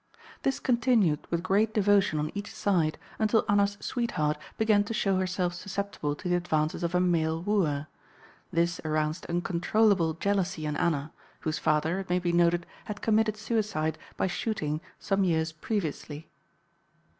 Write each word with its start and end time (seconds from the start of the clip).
This 0.41 0.59
continued, 0.59 1.19
with 1.29 1.43
great 1.43 1.75
devotion 1.75 2.17
on 2.17 2.31
each 2.33 2.51
side, 2.51 2.97
until 3.19 3.45
Anna's 3.47 3.77
"sweetheart" 3.81 4.35
began 4.57 4.83
to 4.85 4.95
show 4.95 5.17
herself 5.17 5.53
susceptible 5.53 6.15
to 6.15 6.27
the 6.27 6.33
advances 6.35 6.81
of 6.81 6.95
a 6.95 6.99
male 6.99 7.39
wooer. 7.39 7.85
This 8.51 8.81
aroused 8.83 9.27
uncontrollable 9.27 10.13
jealousy 10.15 10.65
in 10.65 10.75
Anna, 10.75 11.11
whose 11.41 11.59
father, 11.59 11.99
it 11.99 12.09
may 12.09 12.17
be 12.17 12.33
noted, 12.33 12.65
had 12.85 13.03
committed 13.03 13.37
suicide 13.37 13.99
by 14.17 14.25
shooting 14.25 14.81
some 14.97 15.23
years 15.23 15.51
previously. 15.51 16.27